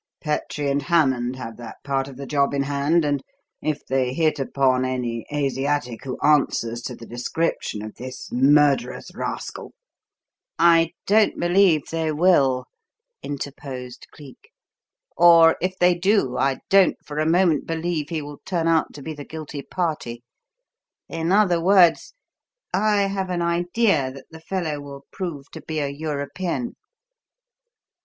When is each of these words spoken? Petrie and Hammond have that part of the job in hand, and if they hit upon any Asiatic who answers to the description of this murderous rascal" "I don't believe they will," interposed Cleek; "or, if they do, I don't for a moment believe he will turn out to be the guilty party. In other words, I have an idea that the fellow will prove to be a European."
Petrie 0.19 0.67
and 0.71 0.81
Hammond 0.81 1.35
have 1.35 1.57
that 1.57 1.77
part 1.83 2.07
of 2.07 2.17
the 2.17 2.25
job 2.25 2.55
in 2.55 2.63
hand, 2.63 3.05
and 3.05 3.21
if 3.61 3.85
they 3.85 4.15
hit 4.15 4.39
upon 4.39 4.83
any 4.83 5.27
Asiatic 5.31 6.05
who 6.05 6.17
answers 6.23 6.81
to 6.81 6.95
the 6.95 7.05
description 7.05 7.83
of 7.83 7.93
this 7.97 8.31
murderous 8.31 9.13
rascal" 9.13 9.75
"I 10.57 10.93
don't 11.05 11.39
believe 11.39 11.83
they 11.91 12.11
will," 12.11 12.65
interposed 13.21 14.07
Cleek; 14.11 14.49
"or, 15.15 15.55
if 15.61 15.77
they 15.77 15.93
do, 15.93 16.35
I 16.35 16.61
don't 16.67 16.97
for 17.05 17.19
a 17.19 17.29
moment 17.29 17.67
believe 17.67 18.09
he 18.09 18.23
will 18.23 18.41
turn 18.43 18.67
out 18.67 18.93
to 18.95 19.03
be 19.03 19.13
the 19.13 19.23
guilty 19.23 19.61
party. 19.61 20.23
In 21.09 21.31
other 21.31 21.61
words, 21.63 22.15
I 22.73 23.01
have 23.03 23.29
an 23.29 23.43
idea 23.43 24.09
that 24.11 24.25
the 24.31 24.41
fellow 24.41 24.79
will 24.79 25.05
prove 25.11 25.51
to 25.51 25.61
be 25.61 25.77
a 25.77 25.89
European." 25.89 26.73